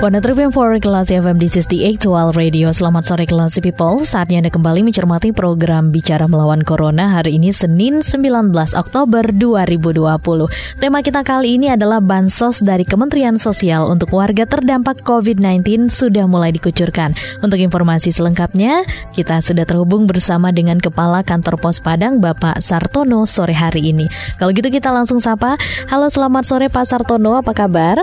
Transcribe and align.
One 0.00 0.16
for 0.48 0.72
Kelas 0.80 1.12
FM, 1.12 1.36
this 1.36 1.60
is 1.60 1.68
the 1.68 1.84
Actual 1.84 2.32
Radio. 2.32 2.72
Selamat 2.72 3.04
sore 3.04 3.28
Kelas 3.28 3.60
People. 3.60 4.00
Saatnya 4.08 4.40
Anda 4.40 4.48
kembali 4.48 4.80
mencermati 4.80 5.28
program 5.36 5.92
Bicara 5.92 6.24
Melawan 6.24 6.64
Corona 6.64 7.20
hari 7.20 7.36
ini 7.36 7.52
Senin 7.52 8.00
19 8.00 8.48
Oktober 8.80 9.28
2020. 9.28 10.80
Tema 10.80 11.04
kita 11.04 11.20
kali 11.20 11.60
ini 11.60 11.68
adalah 11.68 12.00
Bansos 12.00 12.64
dari 12.64 12.88
Kementerian 12.88 13.36
Sosial 13.36 13.92
untuk 13.92 14.16
warga 14.16 14.48
terdampak 14.48 15.04
COVID-19 15.04 15.92
sudah 15.92 16.24
mulai 16.24 16.56
dikucurkan. 16.56 17.12
Untuk 17.44 17.60
informasi 17.60 18.08
selengkapnya, 18.08 18.88
kita 19.12 19.44
sudah 19.44 19.68
terhubung 19.68 20.08
bersama 20.08 20.48
dengan 20.48 20.80
Kepala 20.80 21.20
Kantor 21.20 21.60
Pos 21.60 21.84
Padang, 21.84 22.24
Bapak 22.24 22.64
Sartono, 22.64 23.28
sore 23.28 23.52
hari 23.52 23.92
ini. 23.92 24.08
Kalau 24.40 24.48
gitu 24.56 24.72
kita 24.72 24.88
langsung 24.88 25.20
sapa. 25.20 25.60
Halo 25.92 26.08
selamat 26.08 26.48
sore 26.48 26.72
Pak 26.72 26.88
Sartono, 26.88 27.36
apa 27.36 27.52
kabar? 27.52 28.00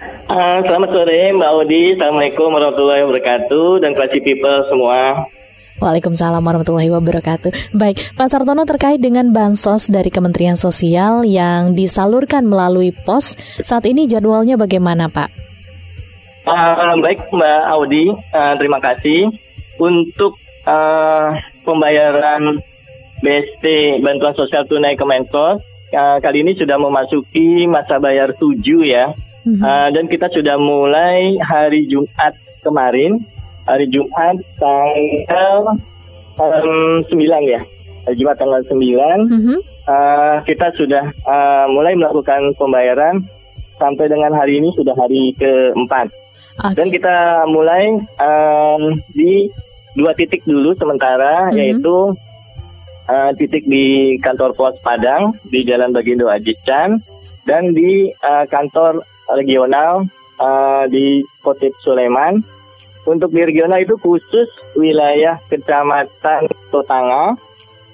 Uh, 0.00 0.64
selamat 0.64 0.96
sore 0.96 1.28
Mbak 1.36 1.50
Audi, 1.52 1.92
Assalamualaikum 1.92 2.48
warahmatullahi 2.56 3.04
wabarakatuh 3.04 3.84
dan 3.84 3.92
classy 3.92 4.24
people 4.24 4.64
semua. 4.72 5.28
Waalaikumsalam 5.76 6.40
warahmatullahi 6.40 6.88
wabarakatuh. 6.88 7.76
Baik, 7.76 8.16
Pak 8.16 8.32
Sartono 8.32 8.64
terkait 8.64 8.96
dengan 8.96 9.28
bansos 9.28 9.92
dari 9.92 10.08
Kementerian 10.08 10.56
Sosial 10.56 11.28
yang 11.28 11.76
disalurkan 11.76 12.48
melalui 12.48 12.96
pos, 12.96 13.36
saat 13.60 13.84
ini 13.84 14.08
jadwalnya 14.08 14.56
bagaimana 14.56 15.12
Pak? 15.12 15.28
Uh, 16.48 16.96
baik 17.04 17.20
Mbak 17.28 17.62
Audi, 17.76 18.08
uh, 18.08 18.56
terima 18.56 18.80
kasih. 18.80 19.28
Untuk 19.76 20.40
uh, 20.64 21.36
pembayaran 21.68 22.56
BST 23.20 24.00
Bantuan 24.00 24.32
Sosial 24.32 24.64
Tunai 24.64 24.96
Kemensos, 24.96 25.60
uh, 25.92 26.16
kali 26.24 26.40
ini 26.40 26.56
sudah 26.56 26.80
memasuki 26.80 27.68
masa 27.68 28.00
bayar 28.00 28.32
7 28.40 28.64
ya. 28.88 29.12
Mm-hmm. 29.40 29.64
Uh, 29.64 29.88
dan 29.96 30.04
kita 30.12 30.26
sudah 30.36 30.56
mulai 30.60 31.40
hari 31.40 31.88
Jumat 31.88 32.36
kemarin, 32.60 33.24
hari 33.64 33.88
Jumat 33.88 34.36
tanggal 34.60 35.80
um, 36.36 37.00
9 37.08 37.16
ya, 37.48 37.60
hari 38.04 38.16
Jumat 38.20 38.36
tanggal 38.36 38.60
9, 38.68 38.76
mm-hmm. 38.76 39.58
uh, 39.88 40.36
kita 40.44 40.76
sudah 40.76 41.08
uh, 41.24 41.66
mulai 41.72 41.96
melakukan 41.96 42.52
pembayaran 42.60 43.24
sampai 43.80 44.12
dengan 44.12 44.36
hari 44.36 44.60
ini 44.60 44.76
sudah 44.76 44.92
hari 44.92 45.32
keempat. 45.40 46.12
Okay. 46.60 46.76
Dan 46.76 46.86
kita 46.92 47.48
mulai 47.48 47.96
um, 48.20 48.92
di 49.16 49.48
dua 49.96 50.12
titik 50.12 50.44
dulu 50.44 50.76
sementara, 50.76 51.48
mm-hmm. 51.48 51.56
yaitu 51.56 52.12
uh, 53.10 53.30
titik 53.40 53.64
di 53.64 54.16
kantor 54.20 54.52
pos 54.52 54.76
Padang 54.84 55.34
di 55.48 55.64
Jalan 55.66 55.96
Bagindo 55.96 56.28
Ajican 56.28 57.00
dan 57.48 57.72
di 57.72 58.12
uh, 58.22 58.44
kantor 58.46 59.02
regional 59.38 60.08
uh, 60.40 60.84
di 60.90 61.22
Kotip 61.44 61.74
Sulaiman. 61.84 62.42
Untuk 63.08 63.32
di 63.32 63.42
regional 63.42 63.80
itu 63.80 63.96
khusus 63.96 64.46
wilayah 64.76 65.40
Kecamatan 65.48 66.52
Totanga, 66.68 67.32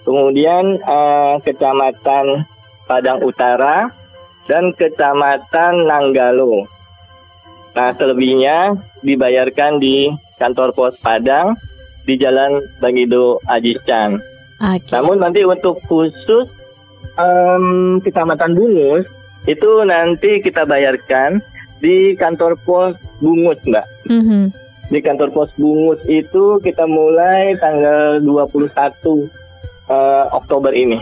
kemudian 0.02 0.82
uh, 0.82 1.38
Kecamatan 1.40 2.42
Padang 2.90 3.22
Utara, 3.22 3.90
dan 4.46 4.74
Kecamatan 4.74 5.86
Nanggalo. 5.86 6.66
Nah, 7.76 7.92
selebihnya 7.92 8.72
dibayarkan 9.04 9.78
di 9.78 10.10
kantor 10.40 10.74
pos 10.74 10.98
Padang 10.98 11.54
di 12.06 12.18
Jalan 12.18 12.62
Bagido 12.82 13.38
Ajiscan. 13.46 14.18
Okay. 14.56 14.90
Namun 14.96 15.20
nanti 15.20 15.44
untuk 15.44 15.82
khusus 15.84 16.48
um, 17.20 17.98
Kecamatan 18.00 18.56
Bungus 18.56 19.04
itu 19.46 19.70
nanti 19.86 20.42
kita 20.42 20.66
bayarkan 20.66 21.38
di 21.78 22.18
kantor 22.18 22.58
pos 22.66 22.98
Bungus, 23.22 23.58
Mbak. 23.64 23.86
Mm 24.10 24.22
-hmm. 24.22 24.44
Di 24.90 24.98
kantor 25.02 25.30
pos 25.32 25.50
Bungus 25.56 26.02
itu 26.10 26.58
kita 26.62 26.84
mulai 26.86 27.54
tanggal 27.58 28.22
21 28.22 28.26
uh, 28.26 29.22
eh, 29.90 30.24
Oktober 30.34 30.72
ini, 30.74 30.98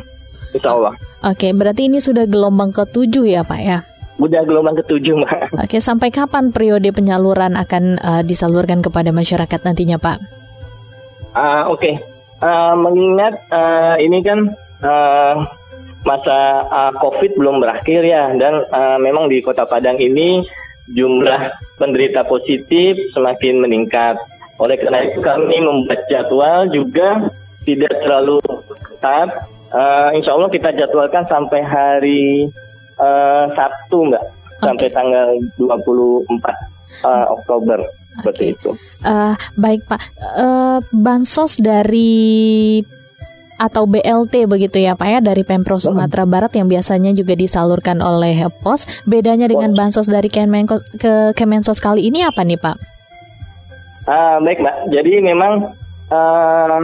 Insya 0.53 0.71
Allah. 0.77 0.95
Oke, 1.25 1.51
berarti 1.57 1.89
ini 1.89 1.99
sudah 1.99 2.29
gelombang 2.29 2.71
ketujuh 2.71 3.25
ya, 3.25 3.43
Pak 3.43 3.61
ya? 3.61 3.81
Udah 4.21 4.47
gelombang 4.47 4.79
ketujuh, 4.79 5.19
Mbak. 5.25 5.59
Oke, 5.65 5.83
sampai 5.83 6.13
kapan 6.15 6.55
periode 6.55 6.93
penyaluran 6.95 7.59
akan 7.59 7.99
uh, 7.99 8.23
disalurkan 8.23 8.85
kepada 8.85 9.11
masyarakat 9.11 9.61
nantinya, 9.67 9.99
Pak? 9.99 10.19
Uh, 11.35 11.67
Oke, 11.75 11.91
okay. 11.91 11.95
uh, 12.45 12.79
mengingat 12.79 13.35
uh, 13.51 13.99
ini 13.99 14.23
kan 14.23 14.55
uh, 14.87 15.43
masa 16.05 16.69
uh, 16.69 16.93
COVID 17.01 17.37
belum 17.41 17.65
berakhir 17.65 18.05
ya 18.05 18.31
dan 18.37 18.65
uh, 18.71 19.01
memang 19.01 19.33
di 19.33 19.41
Kota 19.41 19.65
Padang 19.65 19.97
ini 19.97 20.45
jumlah 20.93 21.57
penderita 21.81 22.29
positif 22.29 22.97
semakin 23.17 23.65
meningkat. 23.65 24.21
Oleh 24.61 24.79
karena 24.79 25.09
itu 25.09 25.19
kami 25.19 25.59
membuat 25.59 26.07
jadwal 26.07 26.69
juga 26.71 27.33
tidak 27.65 27.93
terlalu 28.05 28.39
ketat. 28.85 29.49
Uh, 29.75 30.15
insya 30.15 30.37
Allah 30.39 30.53
kita 30.53 30.71
jadwalkan 30.77 31.27
sampai 31.27 31.61
hari 31.65 32.47
uh, 33.01 33.51
Sabtu 33.59 34.13
mbak, 34.13 34.23
okay. 34.23 34.63
sampai 34.63 34.89
tanggal 34.95 35.29
24 35.59 36.31
uh, 37.03 37.27
Oktober. 37.35 37.83
Seperti 38.15 38.55
itu. 38.55 38.71
Uh, 39.03 39.35
baik 39.59 39.83
Pak, 39.91 40.03
uh, 40.39 40.79
bansos 40.95 41.59
dari 41.59 42.79
atau 43.55 43.87
BLT 43.87 44.51
begitu 44.51 44.83
ya 44.83 44.99
Pak 44.99 45.09
ya 45.09 45.19
dari 45.23 45.47
Pemprov 45.47 45.79
Sumatera 45.79 46.27
Barat 46.27 46.53
yang 46.59 46.67
biasanya 46.67 47.15
juga 47.15 47.39
disalurkan 47.39 48.03
oleh 48.03 48.47
pos. 48.63 48.87
Bedanya 49.07 49.47
dengan 49.47 49.73
bansos 49.75 50.11
dari 50.11 50.27
Kemenko, 50.27 50.83
ke 50.99 51.33
Kemensos 51.39 51.79
kali 51.79 52.11
ini 52.11 52.27
apa 52.27 52.43
nih 52.43 52.59
Pak? 52.59 52.77
Uh, 54.05 54.37
baik 54.45 54.61
Mbak, 54.61 54.77
jadi 54.93 55.13
memang 55.25 55.73
uh, 56.13 56.81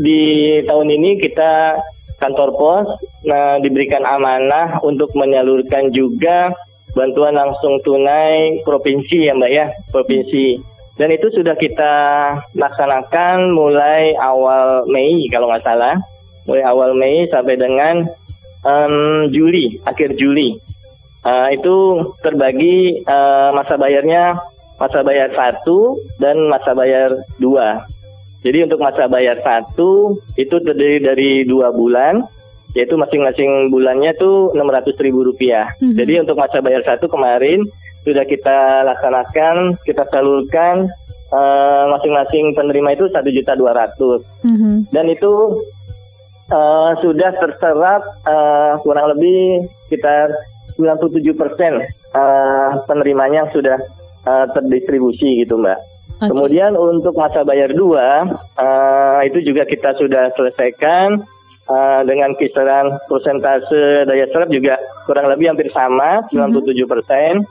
di 0.00 0.20
tahun 0.64 0.88
ini 0.88 1.20
kita 1.20 1.76
kantor 2.16 2.50
pos 2.56 2.86
nah, 3.28 3.60
diberikan 3.60 4.06
amanah 4.08 4.80
untuk 4.80 5.12
menyalurkan 5.12 5.92
juga 5.92 6.54
bantuan 6.96 7.36
langsung 7.36 7.82
tunai 7.84 8.62
provinsi 8.64 9.28
ya 9.28 9.36
Mbak 9.36 9.52
ya, 9.52 9.66
provinsi. 9.92 10.72
Dan 11.00 11.08
itu 11.08 11.32
sudah 11.32 11.56
kita 11.56 11.94
laksanakan 12.52 13.56
mulai 13.56 14.12
awal 14.20 14.84
Mei 14.92 15.24
kalau 15.32 15.48
nggak 15.48 15.64
salah 15.64 15.96
mulai 16.46 16.64
awal 16.66 16.94
Mei 16.94 17.28
sampai 17.30 17.54
dengan 17.58 18.06
um, 18.66 19.28
Juli, 19.30 19.78
akhir 19.86 20.18
Juli. 20.18 20.58
Uh, 21.22 21.54
itu 21.54 21.76
terbagi 22.26 23.06
uh, 23.06 23.54
masa 23.54 23.78
bayarnya 23.78 24.42
masa 24.74 25.06
bayar 25.06 25.30
satu 25.30 26.02
dan 26.18 26.50
masa 26.50 26.74
bayar 26.74 27.14
dua. 27.38 27.86
Jadi 28.42 28.66
untuk 28.66 28.82
masa 28.82 29.06
bayar 29.06 29.38
satu 29.38 30.18
itu 30.34 30.56
terdiri 30.58 30.98
dari 30.98 31.30
dua 31.46 31.70
bulan, 31.70 32.26
yaitu 32.74 32.98
masing-masing 32.98 33.70
bulannya 33.70 34.10
tuh 34.18 34.50
enam 34.50 34.66
ratus 34.66 34.98
ribu 34.98 35.22
rupiah. 35.22 35.70
Mm 35.78 35.94
-hmm. 35.94 35.98
Jadi 36.02 36.12
untuk 36.26 36.36
masa 36.42 36.58
bayar 36.58 36.82
satu 36.82 37.06
kemarin 37.06 37.62
sudah 38.02 38.26
kita 38.26 38.82
laksanakan, 38.82 39.78
kita 39.86 40.02
salurkan 40.10 40.90
uh, 41.32 41.84
masing-masing 41.96 42.52
penerima 42.54 42.98
itu 42.98 43.06
satu 43.10 43.30
juta 43.30 43.54
dua 43.54 43.72
ratus. 43.74 44.26
Mhm. 44.42 44.90
Dan 44.90 45.06
itu 45.10 45.62
uh, 46.52 46.92
sudah 47.00 47.32
terserap 47.40 48.02
uh, 48.28 48.78
kurang 48.84 49.16
lebih 49.16 49.66
sekitar 49.88 50.30
97 50.76 51.24
persen 51.36 51.72
uh, 52.12 52.84
penerimanya 52.84 53.48
sudah 53.50 53.80
uh, 54.28 54.46
terdistribusi 54.52 55.42
gitu 55.42 55.58
mbak. 55.58 55.80
Okay. 56.22 56.30
Kemudian 56.30 56.78
untuk 56.78 57.18
masa 57.18 57.42
bayar 57.42 57.74
dua 57.74 58.30
uh, 58.54 59.20
itu 59.26 59.42
juga 59.42 59.66
kita 59.66 59.98
sudah 59.98 60.30
selesaikan 60.38 61.26
uh, 61.66 62.00
dengan 62.06 62.38
kisaran 62.38 62.94
persentase 63.10 64.06
daya 64.06 64.30
serap 64.30 64.48
juga 64.54 64.78
kurang 65.10 65.26
lebih 65.26 65.50
hampir 65.50 65.66
sama 65.74 66.22
97 66.30 66.86
persen. 66.86 67.42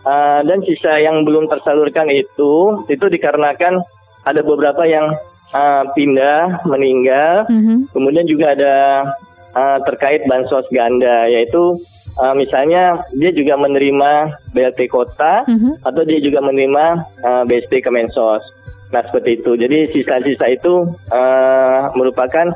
Uh, 0.00 0.40
dan 0.48 0.64
sisa 0.64 0.96
yang 0.96 1.28
belum 1.28 1.44
tersalurkan 1.52 2.08
itu 2.08 2.80
itu 2.88 3.04
dikarenakan 3.04 3.84
ada 4.24 4.40
beberapa 4.40 4.88
yang 4.88 5.12
uh, 5.54 5.84
pindah 5.94 6.64
meninggal. 6.66 7.46
Mm-hmm. 7.48 7.78
Kemudian 7.94 8.26
juga 8.26 8.46
ada 8.54 8.76
uh, 9.54 9.78
terkait 9.86 10.24
bansos 10.26 10.66
ganda 10.70 11.26
yaitu 11.30 11.78
uh, 12.18 12.34
misalnya 12.34 13.02
dia 13.16 13.30
juga 13.34 13.58
menerima 13.58 14.34
BLT 14.54 14.90
kota 14.90 15.46
mm-hmm. 15.46 15.86
atau 15.86 16.02
dia 16.06 16.18
juga 16.22 16.42
menerima 16.42 16.84
uh, 17.22 17.42
BST 17.46 17.82
Kemensos. 17.82 18.42
Nah 18.90 19.02
seperti 19.06 19.38
itu. 19.42 19.54
Jadi 19.54 19.90
sisa-sisa 19.94 20.46
itu 20.50 20.90
uh, 21.14 21.80
merupakan 21.94 22.50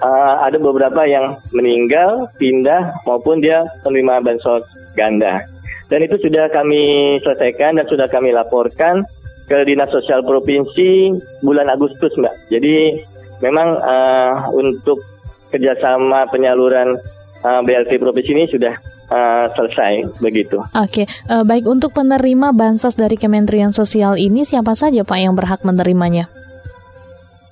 uh, 0.00 0.34
ada 0.44 0.56
beberapa 0.56 1.04
yang 1.04 1.36
meninggal, 1.52 2.32
pindah 2.40 3.04
maupun 3.04 3.44
dia 3.44 3.68
penerima 3.84 4.24
bansos 4.24 4.64
ganda. 4.96 5.44
Dan 5.88 6.04
itu 6.04 6.20
sudah 6.20 6.52
kami 6.52 7.16
selesaikan 7.24 7.80
dan 7.80 7.86
sudah 7.88 8.08
kami 8.12 8.32
laporkan 8.32 9.08
ke 9.48 9.64
Dinas 9.64 9.88
Sosial 9.88 10.22
Provinsi 10.22 11.16
bulan 11.40 11.72
Agustus, 11.72 12.12
Mbak. 12.14 12.52
Jadi 12.52 13.00
memang 13.40 13.80
uh, 13.80 14.52
untuk 14.52 15.00
kerjasama 15.48 16.28
penyaluran 16.28 17.00
uh, 17.42 17.60
BLT 17.64 17.96
Provinsi 17.96 18.36
ini 18.36 18.44
sudah 18.52 18.76
uh, 19.08 19.48
selesai 19.56 20.20
begitu. 20.20 20.60
Oke, 20.76 21.04
okay. 21.04 21.06
uh, 21.32 21.42
baik 21.42 21.64
untuk 21.64 21.96
penerima 21.96 22.52
bansos 22.52 22.94
dari 22.94 23.16
Kementerian 23.16 23.72
Sosial 23.72 24.20
ini 24.20 24.44
siapa 24.44 24.76
saja 24.76 25.02
Pak 25.02 25.18
yang 25.18 25.32
berhak 25.32 25.64
menerimanya? 25.64 26.28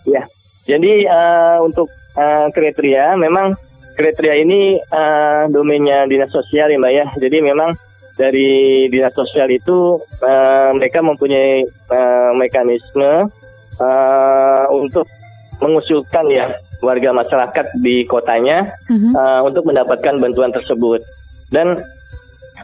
Ya, 0.07 0.29
jadi 0.69 1.09
uh, 1.11 1.59
untuk 1.67 1.91
uh, 2.15 2.47
kriteria 2.53 3.17
memang 3.19 3.57
kriteria 3.97 4.35
ini 4.45 4.77
uh, 4.93 5.49
domainnya 5.49 6.05
dinas 6.05 6.29
sosial 6.31 6.69
ya 6.69 6.77
mbak 6.77 6.93
ya. 6.93 7.07
Jadi 7.17 7.41
memang 7.41 7.73
dari 8.17 8.87
dinas 8.89 9.13
sosial 9.13 9.53
itu 9.53 10.01
uh, 10.25 10.71
mereka 10.73 11.05
mempunyai 11.05 11.69
uh, 11.93 12.33
mekanisme 12.33 13.29
uh, 13.81 14.65
untuk 14.73 15.05
mengusulkan 15.61 16.29
ya 16.33 16.57
warga 16.85 17.13
masyarakat 17.13 17.67
di 17.81 18.05
kotanya 18.05 18.77
mm-hmm. 18.89 19.13
uh, 19.17 19.41
untuk 19.45 19.65
mendapatkan 19.69 20.17
bantuan 20.21 20.53
tersebut. 20.53 21.05
Dan 21.53 21.85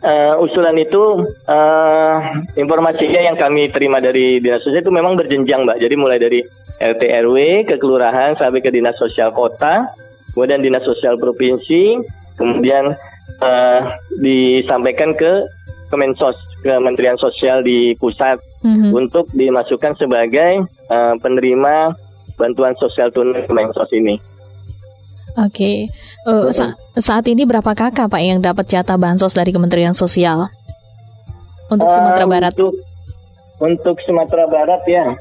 uh, 0.04 0.34
usulan 0.40 0.76
itu 0.76 1.25
uh, 1.49 2.16
informasinya 2.58 3.20
yang 3.32 3.37
kami 3.37 3.72
terima 3.72 4.00
dari 4.00 4.40
dinas 4.40 4.64
sosial 4.64 4.84
itu 4.84 4.93
memang 4.93 5.16
berjenjang, 5.16 5.64
Mbak. 5.64 5.78
Jadi 5.81 5.94
mulai 5.96 6.19
dari 6.20 6.40
RT 6.82 7.02
RW 7.28 7.37
ke 7.69 7.76
kelurahan 7.78 8.37
sampai 8.37 8.60
ke 8.60 8.72
dinas 8.72 8.96
sosial 8.99 9.31
kota, 9.32 9.88
kemudian 10.34 10.60
dinas 10.60 10.84
sosial 10.84 11.16
provinsi, 11.16 12.00
kemudian 12.37 12.96
uh, 13.42 13.80
disampaikan 14.22 15.12
ke 15.18 15.50
Kemensos, 15.90 16.38
Kementerian 16.64 17.18
Sosial 17.20 17.60
di 17.60 17.92
pusat 18.00 18.40
mm-hmm. 18.64 18.90
untuk 18.96 19.28
dimasukkan 19.34 19.98
sebagai 20.00 20.64
uh, 20.88 21.14
penerima 21.20 21.92
bantuan 22.40 22.72
sosial 22.80 23.12
tunai 23.12 23.44
Kemensos 23.44 23.90
ini. 23.92 24.16
Oke, 25.32 25.88
okay. 25.88 26.28
uh, 26.28 26.48
eh, 26.48 26.52
sa 26.52 26.76
saat 26.92 27.24
ini 27.32 27.48
berapa 27.48 27.72
kakak 27.72 28.12
Pak 28.12 28.20
yang 28.20 28.44
dapat 28.44 28.68
jatah 28.68 29.00
bansos 29.00 29.32
dari 29.32 29.48
Kementerian 29.48 29.96
Sosial 29.96 30.44
untuk 31.72 31.88
uh, 31.88 31.92
Sumatera 31.92 32.26
Barat? 32.28 32.52
Untuk, 32.52 32.76
untuk 33.56 33.96
Sumatera 34.04 34.44
Barat 34.44 34.84
ya, 34.84 35.16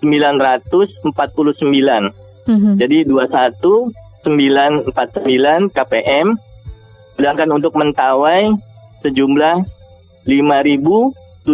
Mm 2.47 2.47
-hmm. 2.47 2.79
Jadi 2.79 2.99
21949 3.11 5.75
KPM. 5.75 6.39
Sedangkan 7.19 7.51
untuk 7.51 7.75
Mentawai 7.75 8.55
sejumlah 9.03 9.80
5.776. 10.29 11.47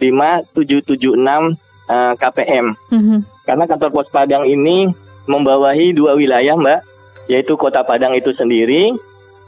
5776 0.00 1.56
uh, 1.90 2.12
KPM. 2.16 2.66
Mm 2.92 3.00
-hmm. 3.00 3.18
Karena 3.44 3.64
kantor 3.68 3.90
pos 3.92 4.08
Padang 4.08 4.48
ini 4.48 4.88
membawahi 5.28 5.92
dua 5.92 6.16
wilayah, 6.16 6.56
Mbak 6.56 6.90
yaitu 7.30 7.54
Kota 7.54 7.86
Padang 7.86 8.18
itu 8.18 8.34
sendiri 8.34 8.90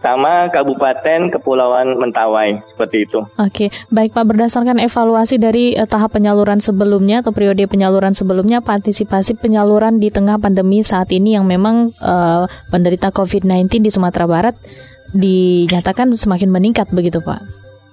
sama 0.03 0.51
Kabupaten 0.51 1.31
Kepulauan 1.31 1.95
Mentawai 1.95 2.59
seperti 2.75 3.07
itu. 3.07 3.23
Oke, 3.39 3.71
baik 3.91 4.15
Pak 4.15 4.27
berdasarkan 4.27 4.83
evaluasi 4.83 5.39
dari 5.39 5.79
uh, 5.79 5.87
tahap 5.87 6.19
penyaluran 6.19 6.59
sebelumnya 6.59 7.23
atau 7.23 7.31
periode 7.31 7.63
penyaluran 7.71 8.11
sebelumnya, 8.11 8.59
partisipasi 8.63 9.39
penyaluran 9.39 10.03
di 10.03 10.11
tengah 10.11 10.43
pandemi 10.43 10.83
saat 10.83 11.11
ini 11.15 11.39
yang 11.39 11.47
memang 11.47 11.95
uh, 12.03 12.51
penderita 12.75 13.15
COVID-19 13.15 13.79
di 13.79 13.91
Sumatera 13.95 14.27
Barat 14.27 14.55
dinyatakan 15.13 16.13
semakin 16.17 16.49
meningkat 16.49 16.89
begitu 16.91 17.21
Pak? 17.21 17.41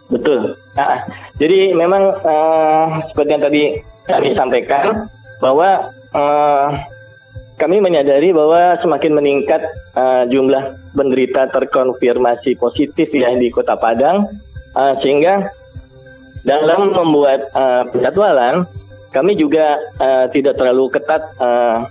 Betul. 0.10 0.58
Nah, 0.74 1.06
jadi 1.38 1.76
memang 1.78 2.18
uh, 2.26 3.06
seperti 3.14 3.30
yang 3.36 3.44
tadi 3.46 3.64
kami 4.10 4.30
sampaikan 4.34 5.06
bahwa 5.38 5.94
uh, 6.18 6.74
kami 7.60 7.84
menyadari 7.84 8.32
bahwa 8.32 8.80
semakin 8.82 9.14
meningkat 9.20 9.62
uh, 9.94 10.24
jumlah 10.32 10.80
penderita 10.96 11.52
terkonfirmasi 11.52 12.56
positif 12.58 13.12
ya 13.12 13.36
di 13.36 13.52
Kota 13.52 13.76
Padang, 13.76 14.32
uh, 14.74 14.96
sehingga 15.04 15.52
dalam 16.48 16.96
membuat 16.96 17.52
uh, 17.54 17.84
penjadwalan 17.92 18.64
kami 19.12 19.36
juga 19.36 19.78
uh, 20.00 20.32
tidak 20.32 20.56
terlalu 20.56 20.88
ketat 20.96 21.22
uh, 21.38 21.86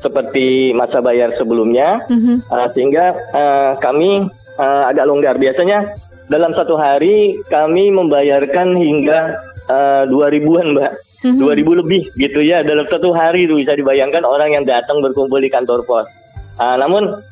seperti 0.00 0.72
masa 0.72 1.04
bayar 1.04 1.36
sebelumnya, 1.36 2.00
mm-hmm. 2.08 2.48
uh, 2.48 2.66
sehingga 2.72 3.12
uh, 3.36 3.72
kami 3.84 4.24
uh, 4.60 4.92
agak 4.92 5.08
longgar. 5.08 5.40
Biasanya 5.40 5.96
dalam 6.28 6.52
satu 6.52 6.76
hari 6.76 7.40
kami 7.48 7.88
membayarkan 7.90 8.76
hingga 8.76 9.18
dua 10.06 10.26
uh, 10.28 10.30
ribuan, 10.30 10.76
mbak 10.76 10.94
mm-hmm. 11.24 11.42
2000 11.42 11.80
lebih 11.84 12.02
gitu 12.16 12.40
ya 12.42 12.62
dalam 12.62 12.86
satu 12.90 13.10
hari 13.14 13.46
itu 13.46 13.58
bisa 13.58 13.74
dibayangkan 13.76 14.22
orang 14.22 14.54
yang 14.54 14.64
datang 14.68 15.00
berkumpul 15.02 15.40
di 15.40 15.50
kantor 15.50 15.82
pos. 15.84 16.06
Uh, 16.60 16.76
namun 16.76 17.24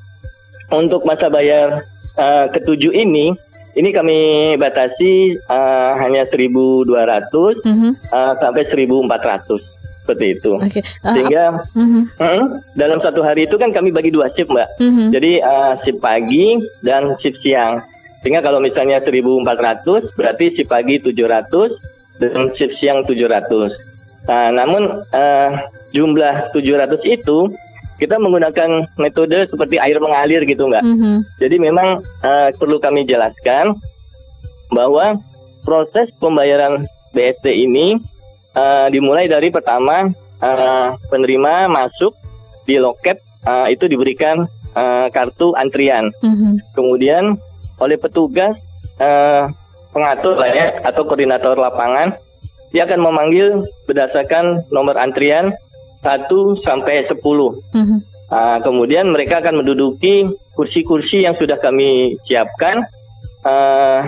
untuk 0.73 1.05
masa 1.05 1.29
bayar 1.29 1.85
uh, 2.17 2.49
ketujuh 2.53 2.93
ini 2.93 3.33
ini 3.79 3.89
kami 3.95 4.19
batasi 4.59 5.39
uh, 5.47 5.95
hanya 6.03 6.27
1.200 6.27 6.91
mm-hmm. 6.91 7.93
uh, 8.11 8.35
sampai 8.41 8.65
1.400 8.67 9.78
seperti 10.09 10.41
itu. 10.41 10.57
Okay. 10.65 10.81
Uh, 11.05 11.13
Sehingga 11.13 11.45
uh, 11.61 12.01
uh, 12.17 12.43
dalam 12.73 13.05
satu 13.05 13.21
hari 13.21 13.45
itu 13.45 13.61
kan 13.61 13.77
kami 13.77 13.93
bagi 13.93 14.09
dua 14.09 14.33
shift 14.33 14.49
mbak. 14.49 14.65
Uh-huh. 14.81 15.13
Jadi 15.13 15.45
uh, 15.45 15.77
shift 15.85 16.01
pagi 16.01 16.57
dan 16.81 17.13
shift 17.21 17.37
siang. 17.45 17.85
Sehingga 18.25 18.41
kalau 18.41 18.65
misalnya 18.65 19.05
1.400 19.05 20.17
berarti 20.17 20.57
shift 20.57 20.73
pagi 20.73 20.97
700 21.05 22.25
dan 22.25 22.49
shift 22.57 22.81
siang 22.81 23.05
700. 23.05 23.77
Nah, 24.33 24.49
namun 24.57 25.05
uh, 25.13 25.51
jumlah 25.93 26.57
700 26.57 27.05
itu 27.05 27.53
kita 28.01 28.17
menggunakan 28.17 28.89
metode 28.97 29.45
seperti 29.53 29.77
air 29.77 30.01
mengalir 30.01 30.43
gitu 30.49 30.73
nggak? 30.73 30.87
Mm 30.87 30.97
-hmm. 30.97 31.17
Jadi 31.37 31.57
memang 31.61 32.01
uh, 32.25 32.49
perlu 32.57 32.81
kami 32.81 33.05
jelaskan 33.05 33.77
bahwa 34.73 35.21
proses 35.67 36.09
pembayaran 36.23 36.87
BST 37.13 37.47
ini 37.51 37.99
uh, 38.59 38.87
dimulai 38.91 39.31
dari 39.31 39.55
pertama 39.55 40.11
uh, 40.43 40.99
penerima 41.07 41.71
masuk 41.71 42.19
di 42.67 42.83
loket 42.83 43.23
uh, 43.47 43.71
itu 43.71 43.87
diberikan 43.87 44.51
uh, 44.75 45.07
kartu 45.15 45.55
antrian, 45.55 46.11
mm 46.19 46.35
-hmm. 46.35 46.53
kemudian 46.75 47.39
oleh 47.79 47.95
petugas 47.95 48.59
uh, 48.99 49.47
pengatur 49.95 50.35
lah 50.37 50.51
ya 50.51 50.67
atau 50.85 51.07
koordinator 51.07 51.55
lapangan 51.57 52.19
dia 52.69 52.85
akan 52.85 53.01
memanggil 53.01 53.65
berdasarkan 53.89 54.69
nomor 54.69 55.01
antrian 55.01 55.57
1 56.05 56.29
sampai 56.63 57.09
10. 57.09 57.17
Mm-hmm. 57.17 57.99
Uh, 58.29 58.59
kemudian 58.61 59.09
mereka 59.09 59.41
akan 59.41 59.65
menduduki 59.65 60.29
kursi-kursi 60.53 61.25
yang 61.25 61.33
sudah 61.41 61.57
kami 61.57 62.21
siapkan 62.29 62.85
uh, 63.49 64.05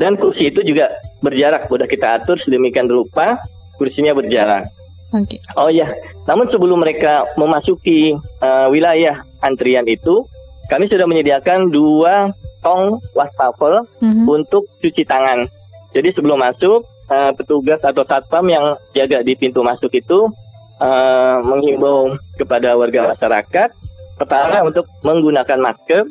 dan 0.00 0.16
kursi 0.16 0.48
itu 0.48 0.64
juga 0.64 0.88
berjarak 1.20 1.68
sudah 1.68 1.84
kita 1.84 2.16
atur 2.16 2.40
sedemikian 2.40 2.88
rupa 2.88 3.36
kursinya 3.78 4.12
berjarak. 4.12 4.68
Okay. 5.08 5.40
Oh 5.56 5.72
ya, 5.72 5.88
namun 6.28 6.52
sebelum 6.52 6.84
mereka 6.84 7.24
memasuki 7.40 8.12
uh, 8.44 8.68
wilayah 8.68 9.24
antrian 9.40 9.88
itu, 9.88 10.28
kami 10.68 10.84
sudah 10.84 11.08
menyediakan 11.08 11.72
dua 11.72 12.36
tong 12.60 13.00
wastafel 13.16 13.88
mm-hmm. 14.04 14.28
untuk 14.28 14.68
cuci 14.84 15.08
tangan. 15.08 15.48
Jadi 15.96 16.12
sebelum 16.12 16.36
masuk 16.36 16.84
uh, 17.08 17.32
petugas 17.32 17.80
atau 17.80 18.04
satpam 18.04 18.44
yang 18.52 18.76
jaga 18.92 19.24
di 19.24 19.32
pintu 19.32 19.64
masuk 19.64 19.88
itu 19.96 20.28
uh, 20.76 21.40
menghimbau 21.40 22.20
kepada 22.36 22.76
warga 22.76 23.16
masyarakat 23.16 23.72
pertama 24.20 24.66
untuk 24.66 24.84
menggunakan 25.06 25.56
masker, 25.56 26.04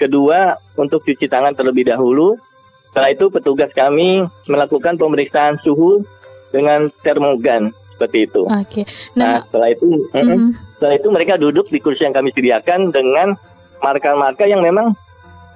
kedua 0.00 0.56
untuk 0.80 1.04
cuci 1.04 1.28
tangan 1.28 1.52
terlebih 1.52 1.84
dahulu. 1.84 2.40
Setelah 2.88 3.12
itu 3.12 3.28
petugas 3.28 3.68
kami 3.76 4.24
melakukan 4.48 4.96
pemeriksaan 4.96 5.60
suhu 5.60 6.00
dengan 6.54 6.88
termogan 7.04 7.74
seperti 7.98 8.30
itu. 8.30 8.42
Oke. 8.46 8.82
Nah, 9.18 9.42
Nah, 9.42 9.50
setelah 9.50 9.68
itu, 9.74 9.84
mhm. 10.14 10.54
setelah 10.78 10.94
itu 10.94 11.08
mereka 11.10 11.34
duduk 11.34 11.66
di 11.66 11.78
kursi 11.82 12.06
yang 12.06 12.14
kami 12.14 12.30
sediakan 12.30 12.94
dengan 12.94 13.34
marka-marka 13.82 14.46
yang 14.46 14.62
memang 14.62 14.94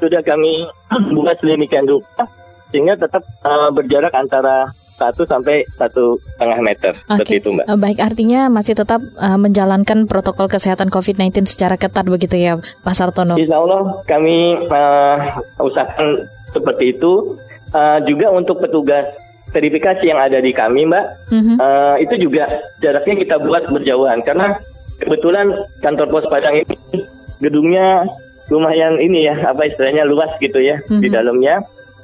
sudah 0.02 0.20
kami 0.26 0.66
buat 1.16 1.38
sedemikian 1.38 1.86
rupa 1.86 2.26
sehingga 2.74 2.98
tetap 2.98 3.22
eh, 3.22 3.70
berjarak 3.70 4.10
antara 4.16 4.66
satu 4.96 5.28
sampai 5.28 5.66
satu 5.76 6.16
setengah 6.34 6.58
meter 6.62 6.92
seperti 7.04 7.34
Oke. 7.36 7.40
itu 7.44 7.48
mbak. 7.52 7.64
Eh, 7.68 7.78
Baik, 7.78 7.98
artinya 8.00 8.40
masih 8.48 8.74
tetap 8.74 9.00
eh, 9.04 9.38
menjalankan 9.38 10.08
protokol 10.08 10.48
kesehatan 10.48 10.88
COVID-19 10.88 11.46
secara 11.46 11.76
ketat 11.76 12.08
begitu 12.08 12.40
ya, 12.40 12.58
Pak 12.82 12.94
Sartono. 12.96 13.36
Insya 13.36 13.60
Allah 13.60 14.02
kami 14.08 14.56
eh, 14.66 15.16
usahakan 15.60 16.26
seperti 16.50 16.98
itu. 16.98 17.38
Eh, 17.72 17.98
juga 18.04 18.28
untuk 18.28 18.60
petugas 18.60 19.08
verifikasi 19.52 20.04
yang 20.04 20.18
ada 20.18 20.40
di 20.40 20.50
kami 20.50 20.88
mbak, 20.88 21.28
Mhm. 21.30 21.56
eh, 21.60 21.96
itu 22.02 22.14
juga 22.26 22.48
jaraknya 22.80 23.14
kita 23.20 23.36
buat 23.38 23.68
berjauhan 23.68 24.24
karena 24.24 24.56
kebetulan 24.98 25.52
kantor 25.80 26.08
pos 26.08 26.26
Padang 26.26 26.56
ini 26.56 26.76
gedungnya 27.38 28.08
lumayan 28.48 28.98
ini 28.98 29.28
ya 29.28 29.36
apa 29.44 29.68
istilahnya 29.68 30.04
luas 30.04 30.30
gitu 30.40 30.58
ya 30.58 30.80
di 30.88 31.08
Mhm. 31.08 31.14
dalamnya 31.14 31.54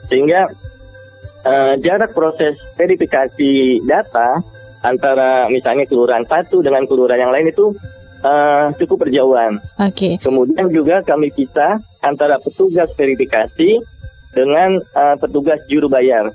sehingga 0.06 0.48
eh, 1.46 1.74
jarak 1.80 2.12
proses 2.12 2.58
verifikasi 2.76 3.80
data 3.86 4.42
antara 4.82 5.48
misalnya 5.48 5.86
kelurahan 5.86 6.26
satu 6.26 6.60
dengan 6.60 6.84
kelurahan 6.84 7.28
yang 7.28 7.32
lain 7.32 7.48
itu 7.48 7.72
eh, 8.18 8.66
cukup 8.82 9.06
berjauhan. 9.06 9.62
Oke. 9.78 10.18
Kemudian 10.18 10.74
juga 10.74 11.06
kami 11.06 11.30
pisah 11.30 11.78
antara 12.02 12.42
petugas 12.42 12.90
verifikasi 12.98 13.78
dengan 14.34 14.82
eh, 14.82 15.16
petugas 15.22 15.62
juru 15.70 15.86
bayar, 15.86 16.34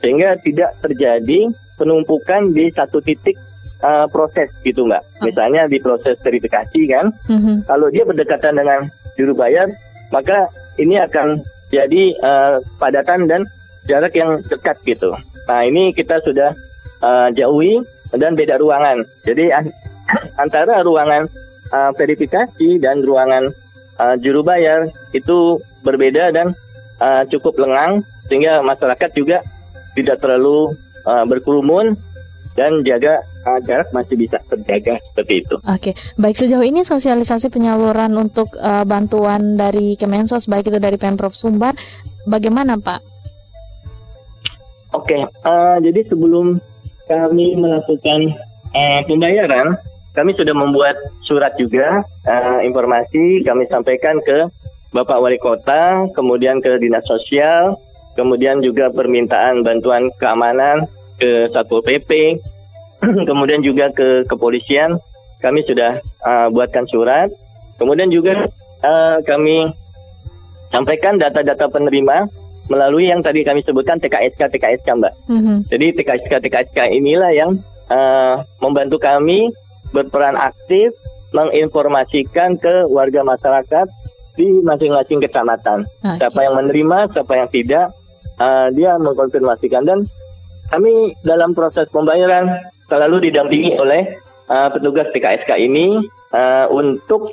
sehingga 0.00 0.36
tidak 0.40 0.76
terjadi 0.80 1.52
penumpukan 1.76 2.52
di 2.52 2.68
satu 2.72 3.00
titik 3.00 3.36
eh, 3.80 4.06
proses 4.12 4.52
gitu 4.60 4.84
mbak. 4.84 5.00
Oh. 5.00 5.24
Misalnya 5.24 5.64
di 5.64 5.80
proses 5.80 6.20
verifikasi 6.20 6.80
kan, 6.88 7.12
Mhm. 7.32 7.64
kalau 7.64 7.88
dia 7.88 8.04
berdekatan 8.04 8.60
dengan 8.60 8.92
juru 9.16 9.32
bayar, 9.32 9.72
maka 10.12 10.48
ini 10.76 11.00
akan 11.00 11.40
jadi 11.72 12.02
eh, 12.12 12.54
padatan 12.76 13.24
dan 13.24 13.48
jarak 13.88 14.12
yang 14.12 14.44
dekat 14.44 14.76
gitu. 14.84 15.16
Nah 15.48 15.60
ini 15.64 15.96
kita 15.96 16.20
sudah 16.20 16.52
eh, 17.00 17.28
jauhi 17.32 17.80
dan 18.12 18.36
beda 18.36 18.60
ruangan. 18.60 19.00
Jadi 19.24 19.48
an- 19.48 19.72
antara 20.44 20.84
ruangan 20.84 21.24
eh, 21.72 21.90
verifikasi 21.96 22.76
dan 22.84 23.00
ruangan 23.00 23.48
eh, 23.96 24.16
juru 24.20 24.44
bayar 24.44 24.92
itu 25.16 25.56
berbeda 25.80 26.36
dan 26.36 26.52
eh, 27.00 27.22
cukup 27.32 27.56
lengang 27.56 28.04
sehingga 28.28 28.60
masyarakat 28.60 29.10
juga 29.16 29.40
tidak 29.96 30.22
terlalu 30.22 30.74
eh, 31.06 31.24
berkerumun 31.26 31.96
dan 32.58 32.82
jaga 32.82 33.22
eh, 33.46 33.58
jarak 33.64 33.88
masih 33.94 34.16
bisa 34.18 34.38
terjaga 34.50 34.98
seperti 35.12 35.46
itu. 35.46 35.54
Oke, 35.64 35.90
baik 36.18 36.36
sejauh 36.36 36.64
ini 36.66 36.82
sosialisasi 36.82 37.48
penyaluran 37.48 38.12
untuk 38.18 38.52
eh, 38.58 38.84
bantuan 38.84 39.54
dari 39.54 39.94
Kemensos 39.94 40.50
baik 40.50 40.70
itu 40.70 40.78
dari 40.82 40.98
Pemprov 40.98 41.34
Sumbar 41.34 41.74
bagaimana 42.26 42.76
Pak? 42.76 43.00
Oke, 44.90 45.14
eh, 45.22 45.76
jadi 45.82 46.00
sebelum 46.10 46.58
kami 47.06 47.58
melakukan 47.58 48.20
eh, 48.74 49.00
pembayaran, 49.06 49.78
kami 50.14 50.34
sudah 50.34 50.54
membuat 50.54 50.98
surat 51.22 51.54
juga 51.54 52.02
eh, 52.26 52.58
informasi 52.66 53.46
kami 53.46 53.70
sampaikan 53.70 54.18
ke 54.26 54.50
Bapak 54.90 55.22
Wali 55.22 55.38
Kota, 55.38 56.10
kemudian 56.18 56.58
ke 56.58 56.82
Dinas 56.82 57.06
Sosial, 57.06 57.78
kemudian 58.14 58.62
juga 58.64 58.90
permintaan 58.90 59.62
bantuan 59.62 60.10
keamanan 60.18 60.86
ke 61.20 61.50
Satpol 61.52 61.84
PP, 61.84 62.40
kemudian 63.28 63.60
juga 63.60 63.92
ke 63.92 64.24
kepolisian. 64.26 64.98
Kami 65.40 65.64
sudah 65.64 66.00
eh, 66.04 66.48
buatkan 66.52 66.84
surat, 66.92 67.32
kemudian 67.80 68.12
juga 68.12 68.44
eh, 68.84 69.16
kami 69.24 69.72
sampaikan 70.68 71.16
data-data 71.16 71.66
penerima 71.72 72.28
melalui 72.70 73.10
yang 73.10 73.24
tadi 73.24 73.42
kami 73.42 73.64
sebutkan 73.66 73.98
TKSK 73.98 74.52
TKSK 74.52 74.88
Mbak. 75.00 75.14
Mhm. 75.26 75.56
Jadi 75.66 75.86
TKSK 75.96 76.32
TKSK 76.44 76.78
inilah 76.92 77.32
yang 77.32 77.56
eh, 77.88 78.34
membantu 78.60 79.00
kami 79.00 79.48
berperan 79.90 80.38
aktif 80.38 80.94
menginformasikan 81.30 82.58
ke 82.58 82.86
warga 82.90 83.22
masyarakat 83.22 83.86
di 84.38 84.62
masing-masing 84.62 85.20
kecamatan. 85.22 85.86
Oke. 86.02 86.16
Siapa 86.18 86.40
yang 86.42 86.54
menerima, 86.58 86.98
siapa 87.12 87.32
yang 87.38 87.48
tidak, 87.50 87.86
eh, 88.40 88.66
dia 88.72 88.96
mengkonfirmasikan 88.96 89.84
dan 89.84 90.02
kami 90.66 91.12
dalam 91.22 91.52
proses 91.52 91.86
pembayaran 91.90 92.48
selalu 92.86 93.28
didampingi 93.28 93.76
oleh 93.76 94.16
eh, 94.46 94.68
petugas 94.72 95.06
TKSK 95.12 95.50
ini 95.60 96.00
eh, 96.32 96.66
untuk 96.70 97.28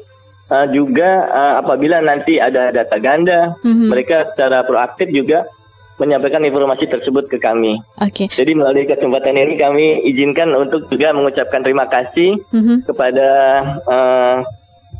eh, 0.48 0.68
juga 0.70 1.10
eh, 1.26 1.54
apabila 1.58 1.98
nanti 2.00 2.38
ada 2.38 2.70
data 2.70 2.98
ganda, 3.00 3.56
Mhm. 3.64 3.88
mereka 3.90 4.32
secara 4.32 4.64
proaktif 4.64 5.10
juga 5.10 5.48
menyampaikan 5.98 6.46
informasi 6.46 6.86
tersebut 6.86 7.26
ke 7.26 7.42
kami. 7.42 7.82
Oke. 7.98 8.30
Jadi 8.30 8.54
melalui 8.54 8.86
kesempatan 8.86 9.34
ini 9.34 9.58
kami 9.58 9.86
izinkan 10.06 10.54
untuk 10.54 10.86
juga 10.94 11.10
mengucapkan 11.10 11.66
terima 11.66 11.90
kasih 11.90 12.38
Mhm. 12.54 12.86
kepada 12.86 13.30
eh, 13.82 14.36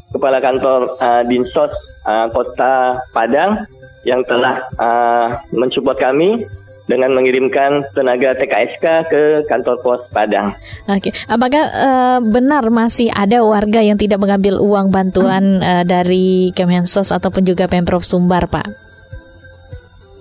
Kepala 0.08 0.42
Kantor 0.42 0.98
eh, 0.98 1.24
Dinsos 1.30 1.70
eh, 2.08 2.28
Kota 2.34 2.98
Padang 3.14 3.68
yang 4.08 4.24
telah 4.24 4.64
eh, 4.80 5.28
mensupport 5.52 6.00
kami 6.00 6.48
dengan 6.88 7.12
mengirimkan 7.12 7.84
tenaga 7.92 8.32
TKSK 8.40 8.86
ke 9.12 9.22
kantor 9.52 9.76
pos 9.84 10.02
Padang. 10.16 10.56
Oke, 10.88 11.12
apakah 11.28 11.64
eh, 11.68 12.20
benar 12.24 12.72
masih 12.72 13.12
ada 13.12 13.44
warga 13.44 13.84
yang 13.84 14.00
tidak 14.00 14.24
mengambil 14.24 14.64
uang 14.64 14.88
bantuan 14.88 15.60
eh, 15.60 15.84
dari 15.84 16.56
Kemensos 16.56 17.12
ataupun 17.12 17.44
juga 17.44 17.68
Pemprov 17.68 18.08
Sumbar, 18.08 18.48
Pak? 18.48 18.68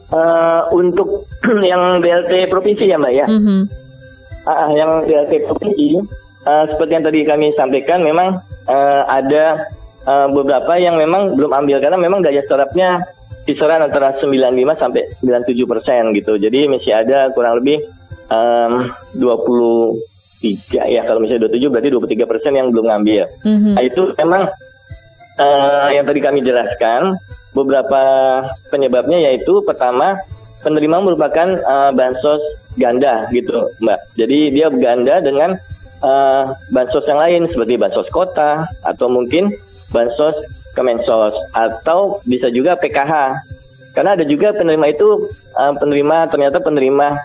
Eh, 0.07 0.61
untuk 0.75 1.31
yang 1.71 2.03
BLT 2.03 2.51
provinsi 2.51 2.91
ya 2.91 2.99
Mbak 2.99 3.15
ya, 3.15 3.27
Mhm. 3.31 3.61
Ah, 4.47 4.71
yang 4.71 5.03
BLT 5.07 5.47
provinsi 5.51 5.99
eh, 6.47 6.65
seperti 6.71 6.93
yang 6.95 7.07
tadi 7.07 7.21
kami 7.27 7.51
sampaikan 7.55 8.03
memang 8.03 8.43
eh, 8.67 9.03
ada 9.07 9.71
eh, 10.07 10.29
beberapa 10.31 10.73
yang 10.79 10.97
memang 10.97 11.35
belum 11.35 11.53
ambil 11.53 11.83
karena 11.83 11.99
memang 11.99 12.23
daya 12.23 12.43
serapnya 12.47 13.03
kisaran 13.47 13.83
antara 13.87 14.19
95 14.19 14.83
sampai 14.83 15.07
97 15.23 15.71
persen 15.71 16.03
gitu. 16.19 16.35
Jadi 16.37 16.67
masih 16.67 16.93
ada 16.93 17.31
kurang 17.31 17.63
lebih 17.63 17.79
em, 18.27 18.91
23 19.15 20.91
ya 20.91 21.07
kalau 21.07 21.23
misalnya 21.23 21.47
27 21.47 21.71
berarti 21.71 21.89
23 21.95 22.27
persen 22.31 22.53
yang 22.59 22.75
belum 22.75 22.91
ngambil. 22.91 23.25
Mhm. 23.47 23.73
Nah, 23.79 23.83
itu 23.87 24.03
memang 24.19 24.43
eh, 25.39 25.89
yang 25.95 26.05
tadi 26.05 26.21
kami 26.21 26.43
jelaskan 26.43 27.17
beberapa 27.55 28.03
penyebabnya 28.69 29.31
yaitu 29.31 29.63
pertama 29.63 30.19
penerima 30.67 31.07
merupakan 31.07 31.49
eh, 31.57 31.91
bansos 31.95 32.43
ganda 32.77 33.31
gitu 33.31 33.71
mbak. 33.79 33.99
Jadi 34.19 34.51
dia 34.53 34.69
ganda 34.75 35.23
dengan 35.23 35.55
eh, 36.03 36.45
bansos 36.75 37.07
yang 37.07 37.23
lain 37.23 37.43
seperti 37.55 37.79
bansos 37.79 38.11
kota 38.11 38.67
atau 38.83 39.07
mungkin 39.07 39.55
bansos 39.97 40.37
kemensos 40.77 41.33
atau 41.57 42.21
bisa 42.29 42.53
juga 42.53 42.77
PKH. 42.77 43.41
Karena 43.97 44.13
ada 44.13 44.29
juga 44.29 44.53
penerima 44.53 44.93
itu 44.93 45.33
eh, 45.33 45.73
penerima 45.81 46.29
ternyata 46.29 46.61
penerima 46.61 47.17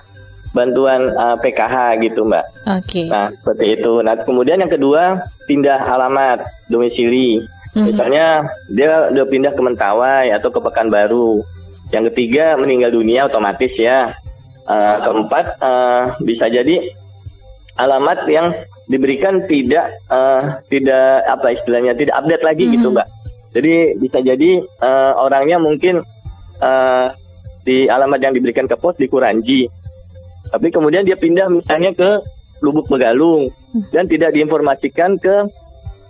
bantuan 0.55 1.11
eh, 1.11 1.37
PKH 1.43 1.75
gitu 2.07 2.23
mbak. 2.23 2.45
Oke. 2.79 3.11
Nah, 3.11 3.35
seperti 3.35 3.75
itu. 3.75 3.99
Nah, 3.99 4.15
kemudian 4.23 4.63
yang 4.63 4.71
kedua, 4.71 5.19
pindah 5.51 5.83
alamat 5.83 6.47
domisili. 6.71 7.43
Mhm. 7.75 7.87
Misalnya 7.91 8.47
dia 8.71 9.11
udah 9.11 9.25
pindah 9.27 9.51
ke 9.51 9.61
Mentawai 9.63 10.31
atau 10.31 10.51
ke 10.51 10.59
Pekanbaru. 10.63 11.43
Yang 11.91 12.15
ketiga, 12.15 12.55
meninggal 12.55 12.95
dunia 12.95 13.27
otomatis 13.27 13.71
ya. 13.75 14.15
Eh, 14.63 14.97
keempat, 15.03 15.45
eh, 15.59 16.03
bisa 16.23 16.47
jadi 16.47 16.95
alamat 17.75 18.27
yang 18.31 18.47
diberikan 18.91 19.48
tidak 19.48 19.88
eh, 20.05 20.41
tidak 20.67 21.24
apa 21.25 21.48
istilahnya 21.55 21.95
tidak 21.95 22.19
update 22.19 22.43
lagi 22.43 22.63
gitu, 22.69 22.91
Mhm. 22.91 22.95
Mbak. 23.00 23.07
Jadi 23.51 23.74
bisa 23.98 24.17
jadi 24.19 24.51
eh, 24.60 25.13
orangnya 25.15 25.57
mungkin 25.57 26.03
eh, 26.60 27.07
di 27.63 27.88
alamat 27.88 28.19
yang 28.19 28.33
diberikan 28.33 28.67
ke 28.67 28.75
pos 28.75 29.00
di 29.00 29.07
Kuranji. 29.07 29.71
Tapi 30.51 30.67
kemudian 30.67 31.07
dia 31.07 31.15
pindah 31.15 31.48
misalnya 31.48 31.95
ke 31.95 32.10
Lubuk 32.60 32.86
Begalung 32.86 33.48
dan 33.89 34.05
tidak 34.05 34.36
diinformasikan 34.36 35.15
ke 35.17 35.36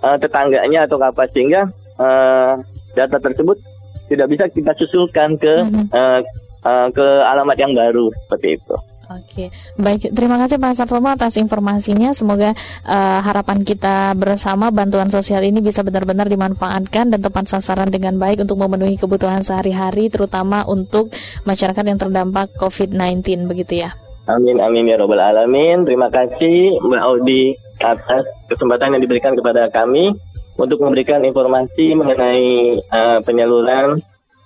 eh, 0.01 0.17
tetangganya 0.17 0.89
atau 0.89 0.97
apa 0.97 1.29
sehingga 1.29 1.69
eh, 1.95 2.53
data 2.91 3.17
tersebut 3.21 3.61
tidak 4.09 4.27
bisa 4.27 4.43
kita 4.49 4.73
susulkan 4.75 5.37
ke 5.37 5.53
Mhm. 5.63 5.85
eh, 5.89 6.19
eh, 6.61 6.87
ke 6.91 7.07
alamat 7.23 7.57
yang 7.57 7.71
baru 7.71 8.09
seperti 8.25 8.57
itu. 8.57 8.75
Oke, 9.11 9.51
baik. 9.75 10.15
Terima 10.15 10.39
kasih 10.39 10.55
Pak 10.55 10.71
Sartono 10.77 11.11
atas 11.11 11.35
informasinya. 11.35 12.15
Semoga 12.15 12.55
eh, 12.87 13.19
harapan 13.19 13.67
kita 13.67 14.15
bersama 14.15 14.71
bantuan 14.71 15.11
sosial 15.11 15.43
ini 15.43 15.59
bisa 15.59 15.83
benar-benar 15.83 16.31
dimanfaatkan 16.31 17.11
dan 17.11 17.19
tepat 17.19 17.51
sasaran 17.51 17.91
dengan 17.91 18.15
baik 18.15 18.47
untuk 18.47 18.55
memenuhi 18.55 18.95
kebutuhan 18.95 19.43
sehari-hari, 19.43 20.07
terutama 20.07 20.63
untuk 20.63 21.11
masyarakat 21.43 21.83
yang 21.83 21.99
terdampak 21.99 22.55
COVID-19, 22.55 23.51
begitu 23.51 23.83
ya. 23.83 23.91
Amin 24.29 24.61
amin 24.63 24.87
ya 24.87 24.95
robbal 25.01 25.19
alamin. 25.19 25.83
Terima 25.83 26.07
kasih 26.07 26.79
Mbak 26.79 27.01
Audi 27.03 27.57
atas 27.81 28.23
kesempatan 28.47 28.95
yang 28.95 29.01
diberikan 29.03 29.33
kepada 29.33 29.67
kami 29.73 30.13
untuk 30.61 30.77
memberikan 30.79 31.25
informasi 31.25 31.97
mengenai 31.97 32.77
uh, 32.85 33.19
penyaluran 33.25 33.97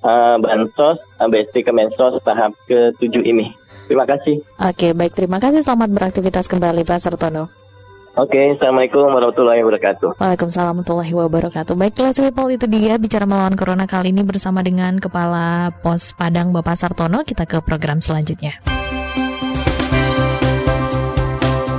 uh, 0.05 0.37
bansos 0.37 1.01
BST 1.17 1.65
Kemensos 1.65 2.21
tahap 2.21 2.53
ke-7 2.69 3.25
ini. 3.25 3.49
Terima 3.89 4.05
kasih. 4.05 4.45
Oke, 4.61 4.93
baik 4.93 5.17
terima 5.17 5.41
kasih. 5.41 5.65
Selamat 5.65 5.89
beraktivitas 5.93 6.45
kembali 6.45 6.85
Pak 6.85 7.01
Sertono. 7.01 7.49
Oke, 8.15 8.55
Assalamualaikum 8.55 9.11
warahmatullahi 9.11 9.59
wabarakatuh. 9.59 10.15
Waalaikumsalam 10.23 10.79
warahmatullahi 10.79 11.11
wabarakatuh. 11.11 11.75
Baiklah, 11.75 12.15
people 12.15 12.47
itu 12.47 12.63
dia 12.71 12.95
bicara 12.95 13.27
melawan 13.27 13.59
corona 13.59 13.83
kali 13.83 14.15
ini 14.15 14.23
bersama 14.23 14.63
dengan 14.63 15.03
Kepala 15.03 15.75
Pos 15.83 16.15
Padang 16.15 16.55
Bapak 16.55 16.79
Sartono. 16.79 17.27
Kita 17.27 17.43
ke 17.43 17.59
program 17.59 17.99
selanjutnya. 17.99 18.55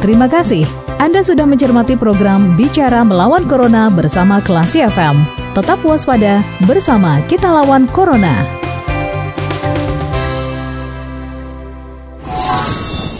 Terima 0.05 0.29
kasih. 0.29 0.69
Anda 1.01 1.25
sudah 1.25 1.49
mencermati 1.49 1.97
program 1.97 2.55
Bicara 2.55 3.01
Melawan 3.01 3.49
Corona 3.49 3.89
bersama 3.89 4.45
Klasi 4.45 4.85
FM. 4.85 5.46
Tetap 5.57 5.81
waspada 5.89 6.45
bersama 6.69 7.17
kita 7.33 7.49
lawan 7.49 7.89
Corona. 7.89 8.29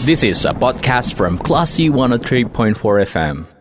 This 0.05 0.21
is 0.21 0.45
a 0.45 0.53
podcast 0.53 1.17
from 1.17 1.41
Classy 1.41 1.89
103.4 1.89 2.77
FM. 3.09 3.56